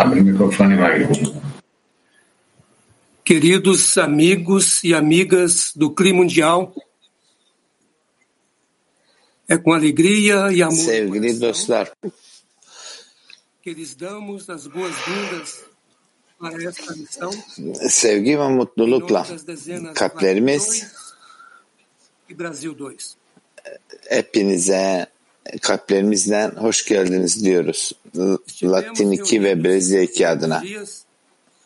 [0.00, 1.08] Abre o microfone, Wagner.
[3.22, 6.74] Queridos amigos e amigas do Clima Mundial,
[9.46, 11.92] é com alegria e amor Sevgili dostlar,
[13.62, 15.64] que lhes damos as boas-vindas
[16.38, 17.30] para esta missão
[17.90, 20.96] sevgi ve mutlulukla nome das dezenas Latam kalplerimiz 2
[22.30, 23.18] e Brasil 2.
[24.10, 25.08] hepinize
[25.62, 27.92] kalplerimizden hoş geldiniz diyoruz.
[28.62, 30.62] Latin 2 ve Brezilya 2 adına.
[30.62, 31.02] dias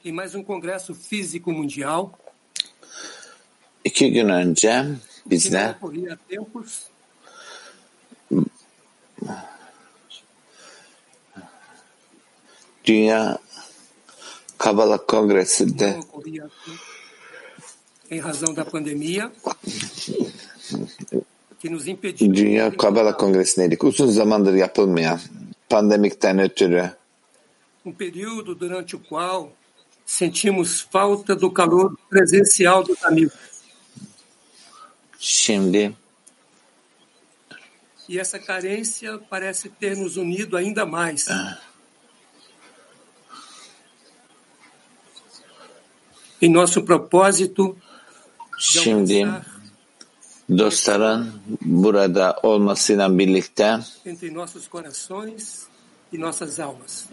[0.05, 0.45] em mais um
[0.95, 2.09] físico mundial
[3.85, 4.85] İki gün önce
[5.27, 5.75] bizler
[12.85, 13.39] Dünya
[14.59, 16.01] Kabala Kongresi'nde
[22.21, 23.85] Dünya Kabala Kongresi'ndeydik.
[23.85, 25.21] Uzun zamandır yapılmayan
[25.69, 26.91] pandemikten ötürü
[27.85, 29.53] um período durante o qual
[30.07, 33.35] sentimos falta do calor presencial dos amigos.
[35.19, 35.95] şimdi
[38.09, 41.27] E essa carência parece ter nos unido ainda mais.
[46.43, 47.75] Em nosso propósito
[48.59, 49.54] de şimdi alcançar
[50.49, 51.27] dostların
[51.63, 55.63] burada olmasıyla birlikte entre nossos corações
[56.13, 57.05] e nossas almas.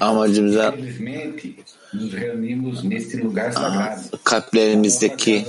[0.00, 1.48] amacımıza Felizmente,
[1.94, 5.44] nos reunimos neste lugar sagrado, kalplerimizdeki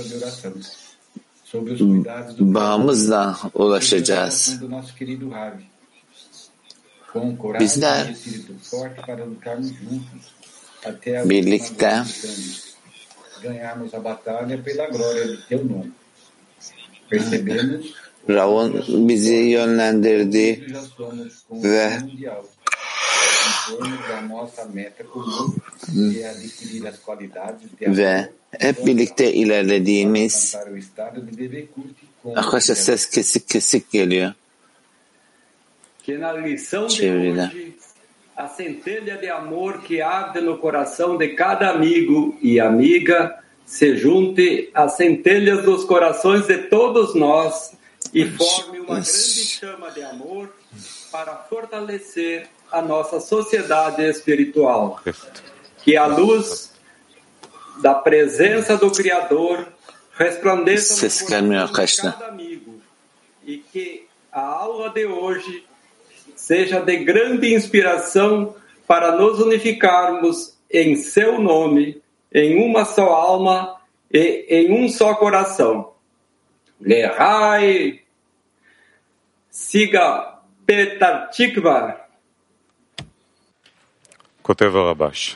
[2.38, 4.60] do bağımızla ulaşacağız.
[4.60, 5.64] do nosso querido Ravi.
[7.12, 8.14] Com coragem Bizler
[15.40, 16.03] e
[18.28, 19.66] Rav'ın bizi o
[21.50, 21.98] ve
[27.80, 28.28] ve
[28.58, 30.56] hep birlikte ilerlediğimiz
[32.34, 34.32] arkadaşlar ses kesik kesik geliyor
[36.88, 37.50] çevrede.
[38.36, 44.70] a centelha de amor que arde no coração de cada amigo e amiga se junte
[44.74, 47.72] às centelhas dos corações de todos nós
[48.12, 50.52] e forme uma grande chama de amor
[51.10, 55.00] para fortalecer a nossa sociedade espiritual.
[55.82, 56.72] Que a luz
[57.80, 59.66] da presença do Criador
[60.12, 62.80] resplandeça no gelmiyor coração de cada amigo
[63.44, 65.64] e que a aula de hoje
[66.36, 68.54] seja de grande inspiração
[68.86, 72.02] para nos unificarmos em seu nome,
[72.33, 73.79] em uma só alma
[74.11, 75.93] e em um só coração.
[76.81, 78.01] Lehai,
[79.49, 81.95] siga Petar Tikva.
[84.41, 85.35] כותב הרבש,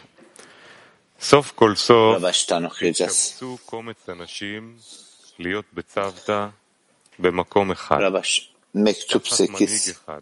[1.21, 3.27] סוף כל סוף Baştan okuyacağız.
[3.33, 4.75] התקבצו קומץ אנשים
[5.39, 6.47] להיות בצוותא
[7.19, 8.49] במקום אחד, Rabaş.
[8.75, 9.91] Mektup תחת מנהיג 8.
[9.91, 10.21] אחד.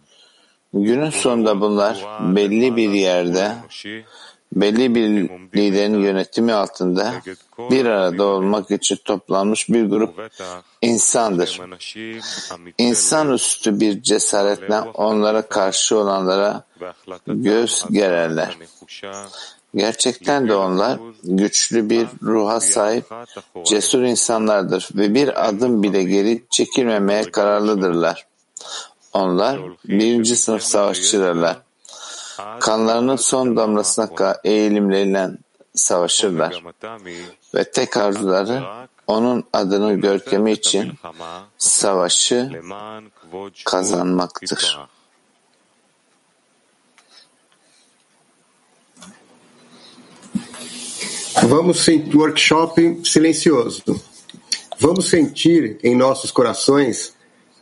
[0.73, 1.97] Günün sonunda bunlar
[2.35, 4.03] belli bir yerde אנושי
[4.52, 7.14] belli bir liderin yönetimi altında
[7.58, 10.30] bir arada olmak için toplanmış bir grup
[10.82, 11.60] insandır.
[12.78, 16.64] İnsan üstü bir cesaretle onlara karşı olanlara
[17.26, 18.56] göz gererler.
[19.74, 23.04] Gerçekten de onlar güçlü bir ruha sahip,
[23.64, 28.26] cesur insanlardır ve bir adım bile geri çekilmemeye kararlıdırlar.
[29.12, 31.65] Onlar birinci sınıf savaşçılarlar
[32.60, 35.30] kanlarının son damlasına eğilimleriyle
[35.74, 36.62] savaşırlar
[37.54, 38.62] ve tek arzuları
[39.06, 40.92] onun adının görkemi için
[41.58, 42.62] savaşı
[43.64, 44.78] kazanmaktır.
[51.42, 53.96] Vamos sentir workshop silencioso.
[54.80, 57.12] Vamos sentir em nossos corações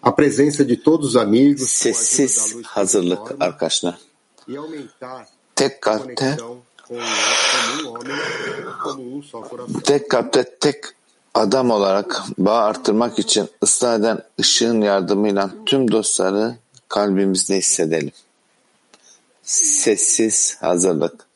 [0.03, 1.71] a presença de todos os amigos.
[1.71, 3.99] Sessiz hazırlık arkadaşlar.
[5.57, 6.37] Tek kalpte,
[9.85, 10.85] tek kalpte tek
[11.35, 16.57] adam olarak bağ artırmak için ıslah eden ışığın yardımıyla tüm dostları
[16.89, 18.13] kalbimizde hissedelim.
[19.43, 21.27] Sessiz hazırlık.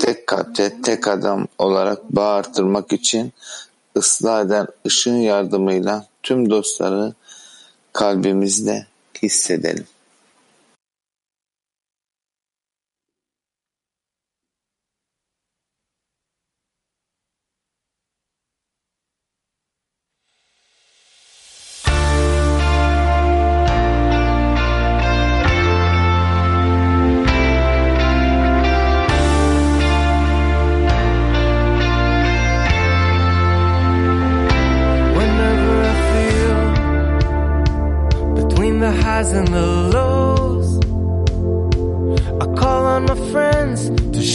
[0.00, 3.32] Tek kalpte tek adam olarak bağ artırmak için
[3.96, 7.14] ıslah eden ışığın yardımıyla tüm dostları
[7.92, 8.86] kalbimizde
[9.22, 9.86] hissedelim.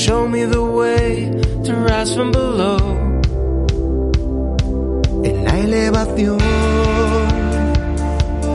[0.05, 1.31] Show me the way
[1.65, 2.77] to rise from below.
[5.23, 6.37] En la elevación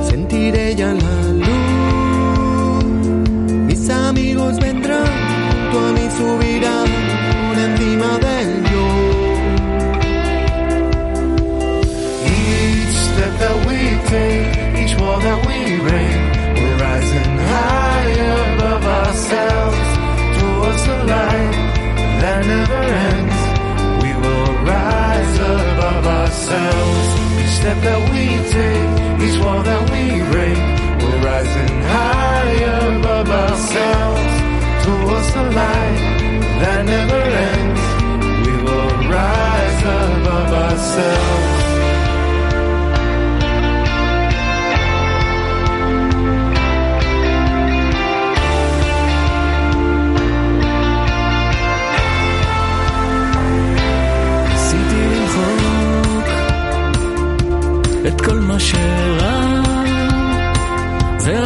[0.08, 2.84] sentiré ya la luz.
[3.68, 5.12] Mis amigos vendrán,
[5.70, 6.88] tú a mí subirán
[7.42, 8.86] por encima del yo.
[12.38, 13.78] Each step that we
[14.12, 14.52] take,
[14.82, 16.18] each wall that we break,
[16.60, 19.59] we're rising higher above ourselves
[21.10, 21.56] light
[22.22, 23.38] that never ends.
[24.02, 27.06] We will rise above ourselves.
[27.40, 28.24] Each step that we
[28.56, 28.92] take,
[29.26, 30.60] each wall that we break,
[31.02, 34.32] we're rising higher above ourselves
[34.86, 35.98] towards the light
[36.62, 37.82] that never ends.
[38.46, 41.39] We will rise above ourselves.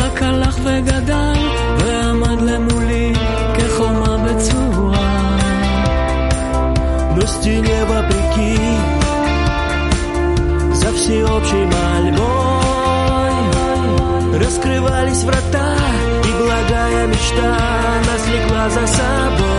[0.03, 1.39] רק הלך ugадал
[1.77, 3.13] ועמד למולי
[3.55, 5.39] כחומה בצורה
[7.15, 8.57] Но стене вопреки
[10.81, 13.35] За всеобщей мольбой
[14.41, 15.75] Раскрывались врата
[16.29, 17.57] И благая мечта
[18.07, 19.52] Нас влекла за собой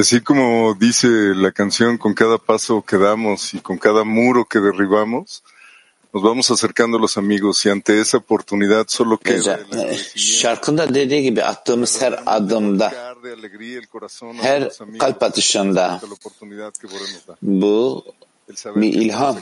[0.00, 4.58] Así como dice la canción, con cada paso que damos y con cada muro que
[4.58, 5.42] derribamos,
[6.14, 9.60] nos vamos acercando a los amigos y ante esa oportunidad solo queda
[10.16, 12.92] Şarkında dediği gibi attığımız her adımda,
[14.42, 16.00] her kalp atışında
[17.42, 18.04] bu
[18.76, 19.38] bir ilham.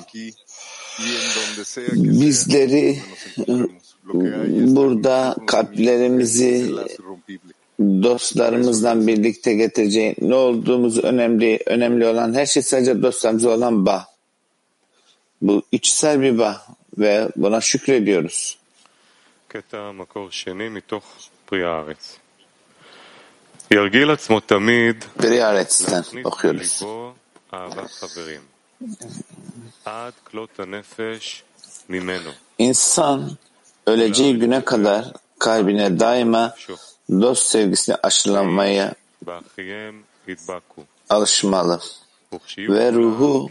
[1.92, 3.02] Bizleri
[4.76, 6.74] burada kalplerimizi
[7.79, 14.07] dostlarımızla birlikte getireceği ne olduğumuz önemli önemli olan her şey sadece dostlarımıza olan bağ.
[15.41, 16.61] Bu içsel bir bağ
[16.97, 18.57] ve buna şükrediyoruz.
[19.53, 21.03] קטע מקור שני מתוך
[21.45, 22.17] פרי הארץ.
[23.71, 26.81] ירגיל עצמו תמיד Priyaret'ten להכניס okuyoruz.
[26.81, 27.13] לליבו
[27.53, 28.41] אהבת חברים.
[29.85, 31.43] עד כלות הנפש
[31.89, 32.31] ממנו.
[32.57, 33.37] İnsan
[33.87, 35.05] öleceği güne kadar
[35.39, 36.55] kalbine daima
[37.10, 38.94] dost sevgisini aşılamaya
[41.08, 41.80] alışmalı
[42.58, 43.48] ve ruhu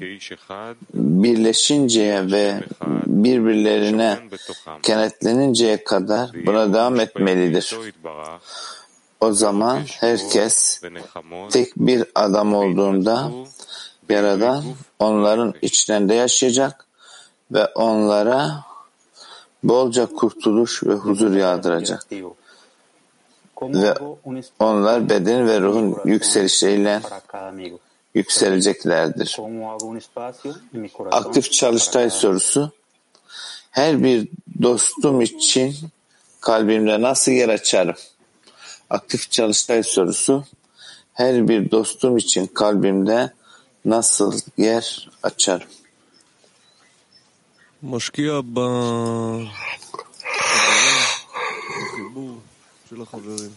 [0.94, 2.64] birleşinceye ve
[3.08, 4.18] birbirlerine
[4.84, 7.78] kenetleninceye kadar buna devam etmelidir.
[9.22, 10.82] O zaman herkes
[11.52, 13.32] tek bir adam olduğunda
[14.10, 14.64] Yaradan
[15.00, 16.86] onların içlerinde yaşayacak
[17.52, 18.64] ve onlara
[19.64, 22.08] bolca kurtuluş ve huzur yağdıracak
[23.62, 23.94] ve
[24.60, 27.02] onlar beden ve ruhun yükselişleriyle
[28.14, 29.38] yükseleceklerdir.
[31.12, 32.72] Aktif çalıştay sorusu
[33.72, 34.28] her bir
[34.62, 35.76] dostum için
[36.42, 37.96] kalbimde nasıl yer açarım?
[38.90, 40.44] Aktif çalıştay sorusu
[41.14, 43.34] her bir dostum için kalbimde
[43.86, 45.68] nasıl yer açarım?
[47.82, 48.44] Muşkiyo
[52.91, 53.51] של החברים.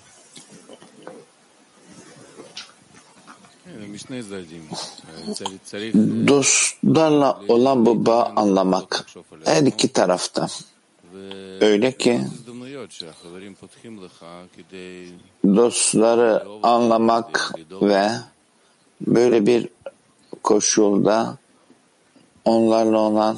[6.27, 9.05] Dostlarla olan bu bağı anlamak
[9.45, 10.47] her iki tarafta.
[11.61, 12.21] Öyle ki
[15.45, 18.09] dostları anlamak ve
[19.01, 19.67] böyle bir
[20.43, 21.37] koşulda
[22.45, 23.37] onlarla olan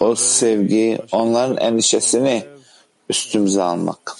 [0.00, 2.44] o sevgiyi, onların endişesini
[3.11, 4.17] üstümüze almak.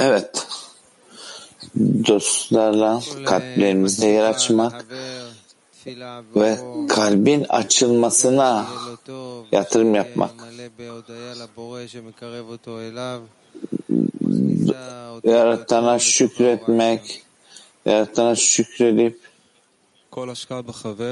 [0.00, 0.46] Evet.
[2.06, 4.86] Dostlarla kalplerimizde yer açmak
[6.36, 6.58] ve
[6.88, 8.66] kalbin açılmasına
[9.52, 10.30] yatırım yapmak.
[15.24, 17.22] Yaratana şükretmek,
[17.86, 19.31] Yaratana şükredip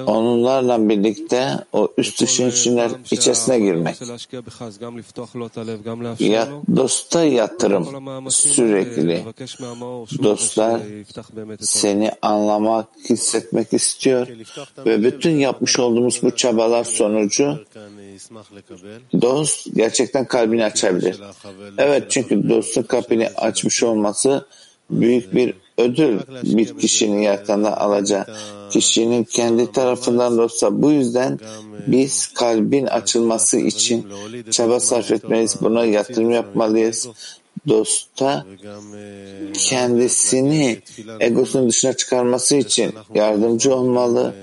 [0.06, 3.96] onlarla birlikte o üst düşünceler içerisine girmek.
[6.20, 7.88] Ya, dosta yatırım
[8.30, 9.24] sürekli.
[10.22, 10.80] Dostlar
[11.60, 14.26] seni anlamak, hissetmek istiyor
[14.86, 17.64] ve bütün yapmış olduğumuz bu çabalar sonucu
[19.22, 21.20] dost gerçekten kalbini açabilir.
[21.78, 24.46] Evet çünkü dostun kalbini açmış olması
[24.90, 28.26] büyük bir ödül bir kişinin yaratana alacağı
[28.70, 31.38] kişinin kendi tarafından da olsa bu yüzden
[31.86, 34.06] biz kalbin açılması için
[34.50, 35.56] çaba sarf etmeliyiz.
[35.60, 37.08] Buna yatırım yapmalıyız.
[37.68, 38.46] Dosta
[39.52, 40.78] kendisini
[41.20, 44.34] egosunun dışına çıkarması için yardımcı olmalı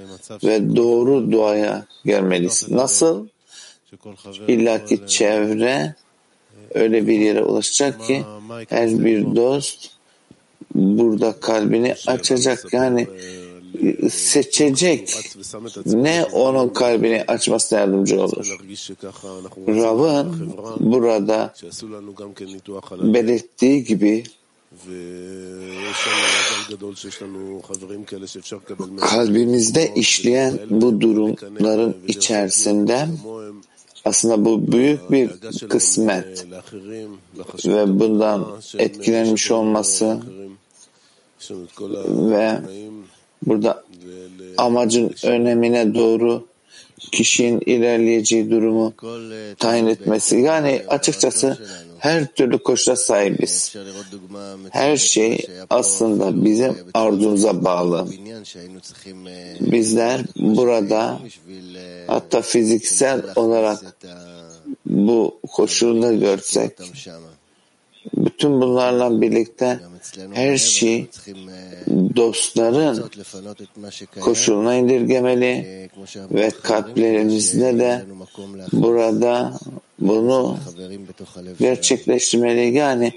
[0.44, 2.66] ve doğru duaya gelmeliyiz.
[2.70, 3.28] Nasıl?
[4.48, 5.96] İlla ki çevre
[6.74, 8.24] öyle bir yere ulaşacak ki
[8.70, 9.97] her bir dost
[10.76, 12.74] burada kalbini açacak.
[12.74, 13.08] Yani
[14.10, 15.16] seçecek
[15.86, 18.58] ne onun kalbini açmasına yardımcı olur.
[19.68, 21.54] Rav'ın burada
[23.00, 24.24] belirttiği gibi
[29.00, 33.08] kalbimizde işleyen bu durumların içerisinde
[34.06, 35.30] aslında bu büyük bir
[35.70, 36.48] kısmet
[37.66, 38.48] ve bundan
[38.78, 40.20] etkilenmiş olması
[42.32, 42.60] ve
[43.46, 43.84] burada
[44.58, 46.48] amacın önemine doğru
[47.12, 48.94] kişinin ilerleyeceği durumu
[49.60, 50.38] tayin etmesi.
[50.38, 51.58] Yani açıkçası
[52.00, 53.76] her türlü koşula sahibiz.
[54.70, 58.08] Her şey aslında bizim arzumuza bağlı.
[59.60, 61.20] Bizler burada
[62.08, 63.80] hatta fiziksel olarak
[64.86, 66.72] bu koşulda görsek
[68.38, 69.80] bütün bunlarla birlikte
[70.34, 71.08] her şey
[72.16, 73.10] dostların
[74.22, 75.90] koşuluna indirgemeli
[76.32, 78.06] ve kalplerimizde de
[78.74, 79.54] burada
[80.00, 80.58] bunu
[81.60, 82.78] gerçekleştirmeli.
[82.78, 83.14] Yani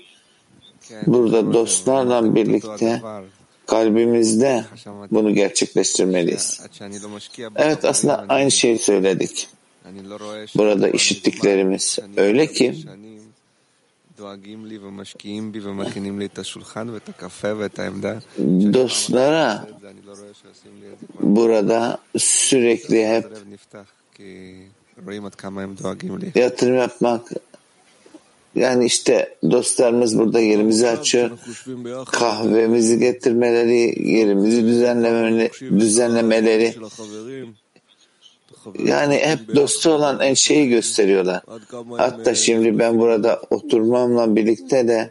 [1.07, 3.03] burada dostlarla birlikte
[3.67, 4.65] kalbimizde
[5.11, 6.61] bunu gerçekleştirmeliyiz.
[7.57, 9.49] Evet aslında aynı şeyi söyledik.
[10.57, 12.75] Burada işittiklerimiz öyle ki
[18.75, 19.69] dostlara
[21.21, 23.27] burada sürekli hep
[26.35, 27.31] yatırım yapmak
[28.55, 31.31] yani işte dostlarımız burada yerimizi açıyor.
[32.13, 36.75] Kahvemizi getirmeleri, yerimizi düzenlemeleri, düzenlemeleri
[38.85, 41.43] yani hep dostu olan en şeyi gösteriyorlar.
[41.97, 45.11] Hatta şimdi ben burada oturmamla birlikte de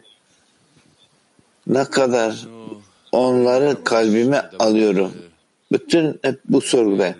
[1.66, 2.46] ne kadar
[3.12, 5.12] onları kalbime alıyorum.
[5.72, 7.14] Bütün hep bu sorguda.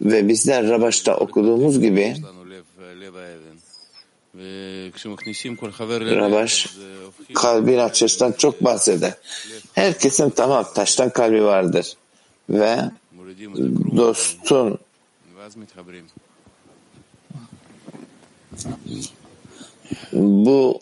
[0.00, 2.14] Ve bizler Rabaş'ta okuduğumuz gibi
[6.16, 6.76] Rabaş
[7.34, 9.14] kalbin açıştan çok bahseder.
[9.72, 11.92] Herkesin tamam taştan kalbi vardır.
[12.50, 12.78] Ve
[13.96, 14.78] dostun
[20.12, 20.80] bu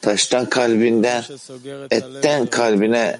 [0.00, 1.24] taştan kalbinden
[1.90, 3.18] etten kalbine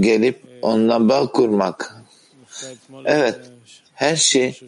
[0.00, 1.96] gelip ondan bağ kurmak.
[3.04, 3.40] Evet,
[3.94, 4.60] her şey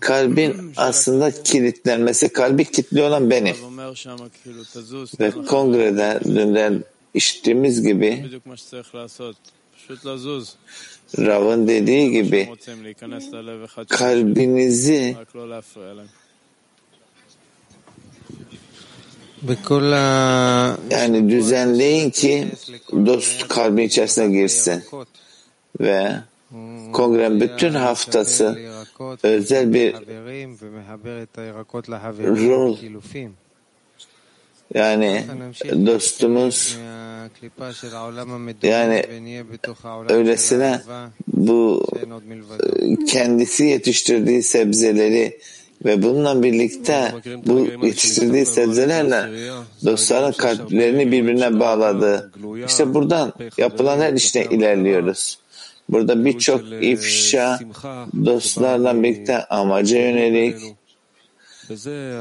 [0.00, 3.56] kalbin aslında kilitlenmesi, kalbi kilitli olan benim.
[5.20, 8.40] Ve kongrede dünden işittiğimiz gibi
[11.18, 12.48] Rav'ın dediği gibi
[13.88, 15.16] kalbinizi
[20.90, 22.48] yani düzenleyin ki
[22.92, 24.82] dost kalbin içerisine girsin.
[25.80, 26.12] Ve
[26.92, 28.58] kongrenin bütün haftası
[29.22, 29.94] özel bir
[32.20, 32.78] rol
[34.74, 35.24] Yani
[35.86, 36.78] dostumuz
[38.62, 39.02] yani
[40.08, 40.80] öylesine
[41.28, 41.86] bu
[42.72, 45.38] e, kendisi yetiştirdiği sebzeleri
[45.84, 47.12] ve bununla birlikte
[47.46, 49.24] bu yetiştirdiği sebzelerle
[49.84, 52.32] dostların kalplerini birbirine bağladı.
[52.66, 55.38] İşte buradan yapılan her işte ilerliyoruz.
[55.88, 57.58] Burada birçok ifşa
[58.24, 60.56] dostlarla birlikte amaca yönelik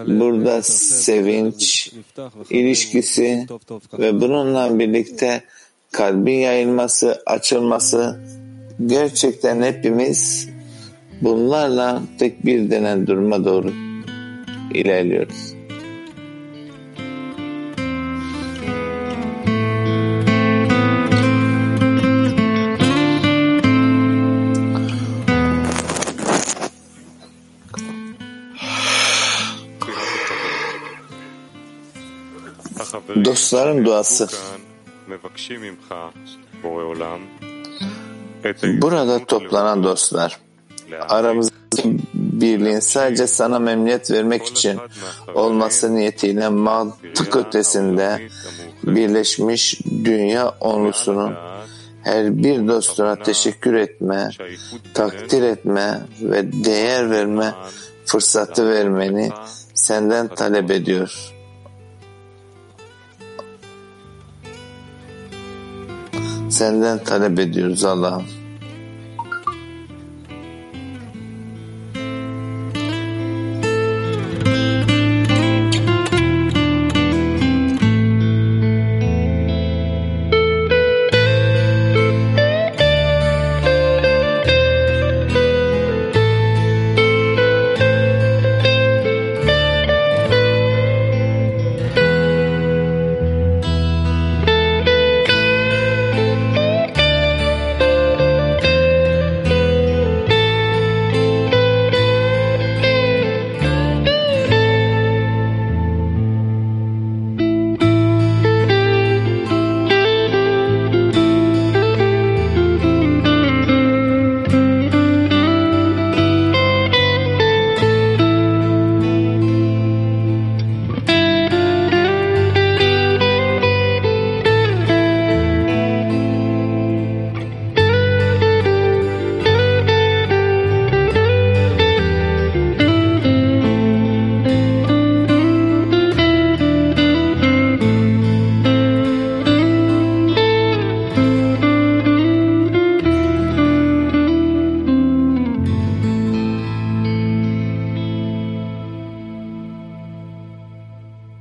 [0.08, 1.92] burada sevinç
[2.50, 3.48] ilişkisi
[4.00, 5.44] ve bununla birlikte
[5.92, 8.20] kalbin yayılması, açılması
[8.86, 10.50] gerçekten hepimiz
[11.22, 13.74] bunlarla tek bir denen duruma doğru
[14.74, 15.55] ilerliyoruz.
[33.36, 34.28] Dostların duası.
[38.64, 40.40] Burada toplanan dostlar,
[41.10, 44.80] aramızdaki birliğin sadece sana memnuniyet vermek için
[45.34, 48.30] olması niyetiyle mantık ötesinde
[48.84, 51.34] birleşmiş dünya onlusunun
[52.04, 54.30] her bir dostuna teşekkür etme,
[54.94, 57.54] takdir etme ve değer verme
[58.06, 59.30] fırsatı vermeni
[59.74, 61.35] senden talep ediyor.
[66.56, 68.24] Senden talep ediyoruz Allah'ım.